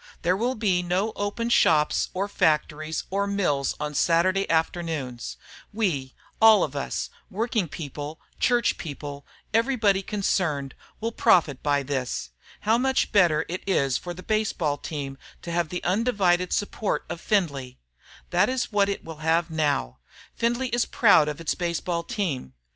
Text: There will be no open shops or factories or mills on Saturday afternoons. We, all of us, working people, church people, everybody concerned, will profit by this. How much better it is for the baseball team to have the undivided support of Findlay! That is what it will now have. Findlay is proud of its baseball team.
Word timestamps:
There 0.23 0.35
will 0.35 0.55
be 0.55 0.81
no 0.81 1.11
open 1.15 1.51
shops 1.51 2.09
or 2.15 2.27
factories 2.27 3.03
or 3.11 3.27
mills 3.27 3.75
on 3.79 3.93
Saturday 3.93 4.49
afternoons. 4.49 5.37
We, 5.71 6.15
all 6.41 6.63
of 6.63 6.75
us, 6.75 7.11
working 7.29 7.67
people, 7.67 8.19
church 8.39 8.79
people, 8.79 9.27
everybody 9.53 10.01
concerned, 10.01 10.73
will 10.99 11.11
profit 11.11 11.61
by 11.61 11.83
this. 11.83 12.31
How 12.61 12.79
much 12.79 13.11
better 13.11 13.45
it 13.47 13.61
is 13.67 13.99
for 13.99 14.15
the 14.15 14.23
baseball 14.23 14.77
team 14.79 15.19
to 15.43 15.51
have 15.51 15.69
the 15.69 15.83
undivided 15.83 16.51
support 16.51 17.05
of 17.07 17.21
Findlay! 17.21 17.77
That 18.31 18.49
is 18.49 18.71
what 18.71 18.89
it 18.89 19.05
will 19.05 19.17
now 19.19 19.21
have. 19.21 19.93
Findlay 20.33 20.69
is 20.69 20.85
proud 20.87 21.27
of 21.27 21.39
its 21.39 21.53
baseball 21.53 22.01
team. 22.01 22.53